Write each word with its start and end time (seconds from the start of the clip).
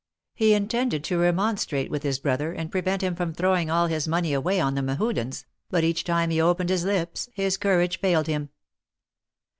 He 0.33 0.55
intended 0.55 1.03
to 1.03 1.19
remonstrate 1.19 1.91
with 1.91 2.01
his 2.01 2.17
brother, 2.17 2.53
and 2.53 2.71
prevent 2.71 3.03
him 3.03 3.13
from 3.15 3.35
throwing 3.35 3.69
all 3.69 3.85
his 3.85 4.07
money 4.07 4.33
away 4.33 4.59
on 4.59 4.73
the 4.73 4.81
Mehudens, 4.81 5.45
but 5.69 5.83
each 5.83 6.03
time 6.03 6.31
he 6.31 6.41
opened 6.41 6.71
his 6.71 6.83
lips 6.85 7.29
his 7.35 7.55
courage 7.55 7.99
failed 7.99 8.25
him. 8.25 8.49